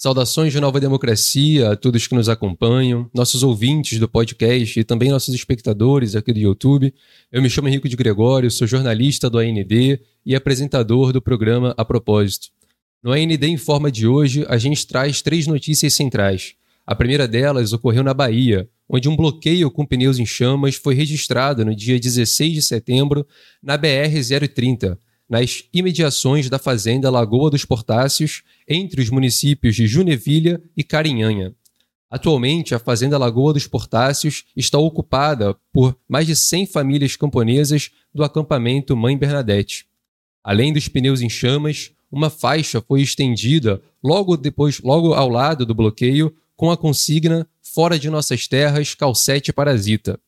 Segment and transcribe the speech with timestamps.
[0.00, 5.10] Saudações de Nova Democracia a todos que nos acompanham, nossos ouvintes do podcast e também
[5.10, 6.94] nossos espectadores aqui do YouTube.
[7.32, 11.84] Eu me chamo Henrique de Gregório, sou jornalista do AND e apresentador do programa A
[11.84, 12.46] Propósito.
[13.02, 16.54] No AND em Forma de hoje, a gente traz três notícias centrais.
[16.86, 21.64] A primeira delas ocorreu na Bahia, onde um bloqueio com pneus em chamas foi registrado
[21.64, 23.26] no dia 16 de setembro
[23.60, 24.96] na BR-030,
[25.28, 31.54] nas imediações da fazenda Lagoa dos Portáceos, entre os municípios de Junevilha e Carinhanha.
[32.10, 38.24] Atualmente, a fazenda Lagoa dos Portáceos está ocupada por mais de 100 famílias camponesas do
[38.24, 39.86] acampamento Mãe Bernadette.
[40.42, 45.74] Além dos pneus em chamas, uma faixa foi estendida logo depois, logo ao lado do
[45.74, 50.18] bloqueio, com a consigna Fora de nossas terras, calcete parasita.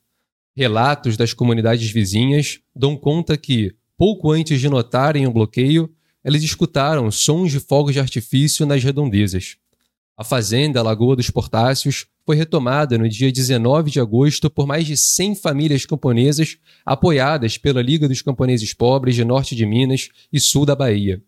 [0.54, 7.10] Relatos das comunidades vizinhas dão conta que, Pouco antes de notarem o bloqueio, eles escutaram
[7.10, 9.58] sons de fogos de artifício nas redondezas.
[10.16, 14.96] A fazenda Lagoa dos Portáceos foi retomada no dia 19 de agosto por mais de
[14.96, 20.64] 100 famílias camponesas apoiadas pela Liga dos Camponeses Pobres de Norte de Minas e Sul
[20.64, 21.22] da Bahia.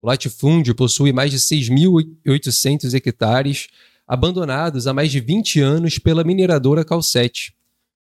[0.00, 3.68] O latifúndio possui mais de 6.800 hectares
[4.08, 7.54] abandonados há mais de 20 anos pela mineradora Calcete,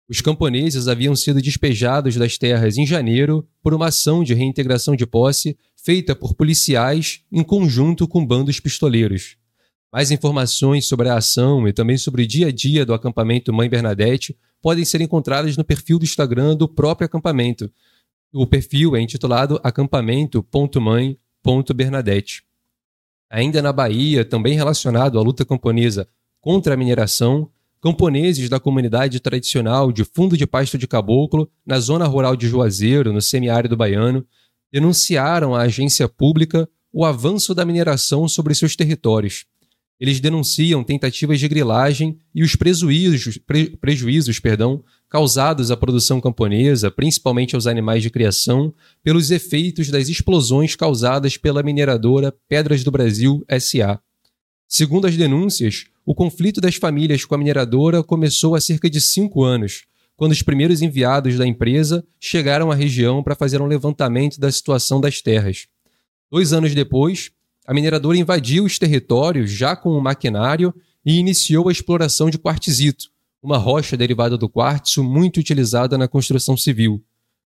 [0.08, 5.06] os camponeses haviam sido despejados das terras em janeiro por uma ação de reintegração de
[5.06, 9.38] posse feita por policiais em conjunto com bandos pistoleiros.
[9.92, 13.70] Mais informações sobre a ação e também sobre o dia a dia do acampamento Mãe
[13.70, 17.72] Bernadette podem ser encontradas no perfil do Instagram do próprio acampamento.
[18.34, 22.44] O perfil é intitulado acampamento.mãe.bernadette.
[23.30, 26.10] Ainda na Bahia, também relacionado à luta camponesa
[26.42, 27.50] contra a mineração,
[27.86, 33.14] camponeses da comunidade tradicional de fundo de pasto de caboclo, na zona rural de Juazeiro,
[33.14, 34.26] no semiárido baiano,
[34.74, 39.46] denunciaram à agência pública o avanço da mineração sobre seus territórios.
[40.00, 46.90] Eles denunciam tentativas de grilagem e os prejuízos, pre, prejuízos perdão, causados à produção camponesa,
[46.90, 48.74] principalmente aos animais de criação,
[49.04, 54.02] pelos efeitos das explosões causadas pela mineradora Pedras do Brasil SA.
[54.68, 59.44] Segundo as denúncias, o conflito das famílias com a mineradora começou há cerca de cinco
[59.44, 64.52] anos, quando os primeiros enviados da empresa chegaram à região para fazer um levantamento da
[64.52, 65.68] situação das terras.
[66.32, 67.32] Dois anos depois,
[67.68, 70.74] a mineradora invadiu os territórios já com o maquinário
[71.06, 73.10] e iniciou a exploração de quartzito,
[73.42, 77.04] uma rocha derivada do quartzo muito utilizada na construção civil.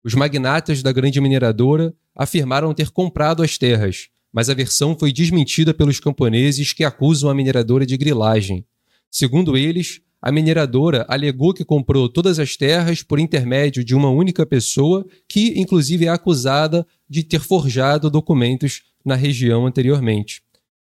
[0.04, 5.72] Os magnatas da grande mineradora afirmaram ter comprado as terras, mas a versão foi desmentida
[5.72, 8.64] pelos camponeses que acusam a mineradora de grilagem.
[9.10, 14.44] Segundo eles, a mineradora alegou que comprou todas as terras por intermédio de uma única
[14.44, 20.42] pessoa, que inclusive é acusada de ter forjado documentos na região anteriormente.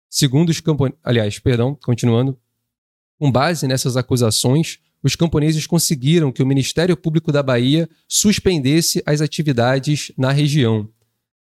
[0.09, 2.39] Segundo os camponeses, aliás, perdão, continuando,
[3.19, 9.21] com base nessas acusações, os camponeses conseguiram que o Ministério Público da Bahia suspendesse as
[9.21, 10.89] atividades na região.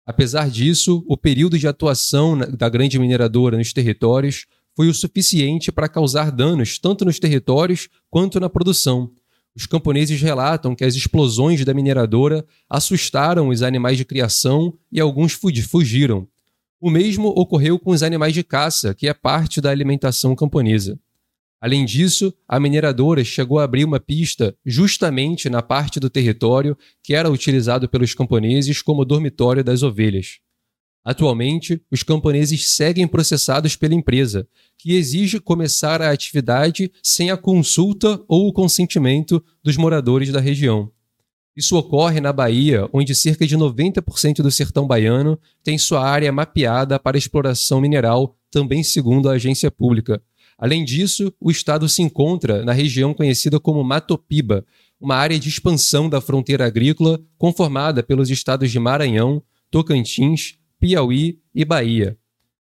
[0.05, 4.45] Apesar disso, o período de atuação da grande mineradora nos territórios
[4.75, 9.11] foi o suficiente para causar danos tanto nos territórios quanto na produção.
[9.55, 15.33] Os camponeses relatam que as explosões da mineradora assustaram os animais de criação e alguns
[15.33, 16.27] fugiram.
[16.79, 20.97] O mesmo ocorreu com os animais de caça, que é parte da alimentação camponesa.
[21.61, 27.13] Além disso, a mineradora chegou a abrir uma pista justamente na parte do território que
[27.13, 30.39] era utilizado pelos camponeses como dormitório das ovelhas.
[31.05, 38.19] Atualmente, os camponeses seguem processados pela empresa, que exige começar a atividade sem a consulta
[38.27, 40.91] ou o consentimento dos moradores da região.
[41.55, 46.97] Isso ocorre na Bahia, onde cerca de 90% do sertão baiano tem sua área mapeada
[46.97, 50.21] para exploração mineral, também segundo a agência pública,
[50.61, 54.63] Além disso, o estado se encontra na região conhecida como Matopiba,
[54.99, 59.41] uma área de expansão da fronteira agrícola conformada pelos estados de Maranhão,
[59.71, 62.15] Tocantins, Piauí e Bahia.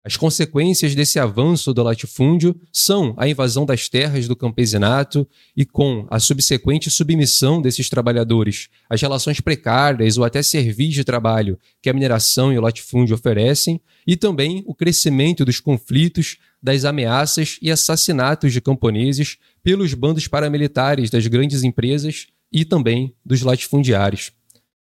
[0.05, 6.07] As consequências desse avanço do latifúndio são a invasão das terras do campesinato e, com
[6.11, 11.93] a subsequente submissão desses trabalhadores às relações precárias ou até servis de trabalho que a
[11.93, 18.53] mineração e o latifúndio oferecem, e também o crescimento dos conflitos das ameaças e assassinatos
[18.53, 24.33] de camponeses pelos bandos paramilitares das grandes empresas e também dos latifundiários.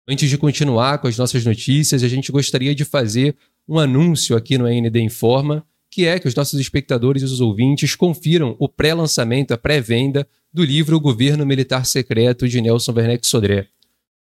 [0.09, 3.37] Antes de continuar com as nossas notícias, a gente gostaria de fazer
[3.69, 7.95] um anúncio aqui no AND Informa, que é que os nossos espectadores e os ouvintes
[7.95, 13.69] confiram o pré-lançamento, a pré-venda do livro O Governo Militar Secreto de Nelson Werneck Sodré.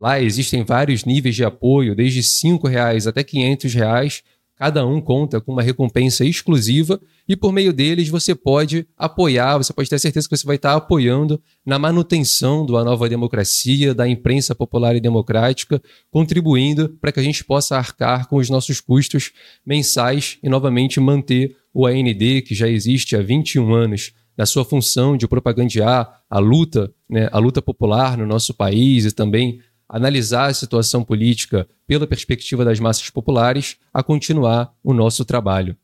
[0.00, 4.22] Lá existem vários níveis de apoio, desde R$ reais até 500 reais,
[4.64, 9.74] Cada um conta com uma recompensa exclusiva e por meio deles você pode apoiar, você
[9.74, 14.54] pode ter certeza que você vai estar apoiando na manutenção da nova democracia, da imprensa
[14.54, 19.32] popular e democrática, contribuindo para que a gente possa arcar com os nossos custos
[19.66, 25.14] mensais e novamente manter o AND, que já existe há 21 anos, na sua função
[25.14, 30.54] de propagandear a luta, né, a luta popular no nosso país e também analisar a
[30.54, 35.76] situação política pela perspectiva das massas populares, a continuar o nosso trabalho.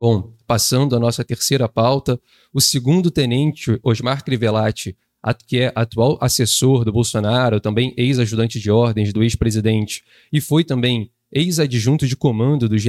[0.00, 2.18] Bom, passando à nossa terceira pauta,
[2.52, 4.96] o segundo tenente Osmar Crivellati,
[5.46, 10.02] que é atual assessor do Bolsonaro, também ex-ajudante de ordens do ex-presidente,
[10.32, 12.88] e foi também ex-adjunto de comando do general